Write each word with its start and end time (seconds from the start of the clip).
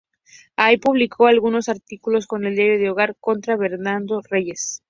Ahí 0.55 0.77
publicó 0.77 1.27
algunos 1.27 1.69
artículos 1.69 2.25
en 2.31 2.45
el 2.45 2.55
"Diario 2.55 2.79
del 2.79 2.89
Hogar" 2.89 3.15
contra 3.19 3.55
Bernardo 3.55 4.19
Reyes. 4.31 4.79